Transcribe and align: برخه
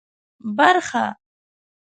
برخه 0.57 1.03